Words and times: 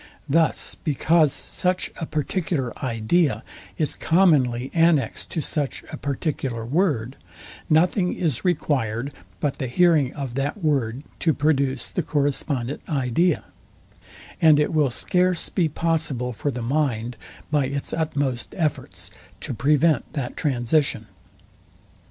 Thus 0.27 0.73
because 0.73 1.31
such 1.31 1.91
a 2.01 2.07
particular 2.07 2.73
idea 2.83 3.43
is 3.77 3.93
commonly 3.93 4.71
annexed 4.73 5.29
to 5.29 5.41
such 5.41 5.83
a 5.91 5.97
particular 5.97 6.65
word, 6.65 7.17
nothing 7.69 8.11
is 8.13 8.43
required 8.43 9.13
but 9.39 9.59
the 9.59 9.67
hearing 9.67 10.11
of 10.15 10.33
that 10.33 10.63
word 10.63 11.03
to 11.19 11.35
produce 11.35 11.91
the 11.91 12.01
correspondent 12.01 12.81
idea; 12.89 13.43
and 14.41 14.59
it 14.59 14.73
will 14.73 14.89
scarce 14.89 15.49
be 15.49 15.69
possible 15.69 16.33
for 16.33 16.49
the 16.49 16.63
mind, 16.63 17.15
by 17.51 17.67
its 17.67 17.93
utmost 17.93 18.55
efforts, 18.57 19.11
to 19.41 19.53
prevent 19.53 20.13
that 20.13 20.35
transition. 20.35 21.05